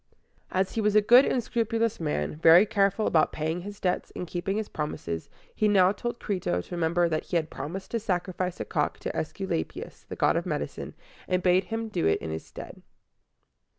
As 0.49 0.73
he 0.73 0.81
was 0.81 0.95
a 0.95 0.99
good 1.01 1.25
and 1.25 1.43
scrupulous 1.43 1.99
man, 1.99 2.35
very 2.37 2.65
careful 2.65 3.05
about 3.05 3.31
paying 3.31 3.61
his 3.61 3.79
debts 3.79 4.11
and 4.15 4.25
keeping 4.25 4.57
his 4.57 4.67
promises, 4.67 5.29
he 5.53 5.67
now 5.67 5.91
told 5.91 6.19
Crito 6.19 6.59
to 6.59 6.73
remember 6.75 7.07
that 7.07 7.25
he 7.25 7.35
had 7.35 7.51
promised 7.51 7.91
to 7.91 7.99
sacrifice 7.99 8.59
a 8.59 8.65
cock 8.65 8.97
to 8.97 9.11
Æs 9.11 9.31
cu 9.31 9.45
la´pi 9.45 9.85
us, 9.85 10.07
the 10.09 10.15
god 10.15 10.37
of 10.37 10.47
medicine, 10.47 10.95
and 11.27 11.43
bade 11.43 11.65
him 11.65 11.87
do 11.87 12.07
it 12.07 12.19
in 12.19 12.31
his 12.31 12.43
stead. 12.43 12.81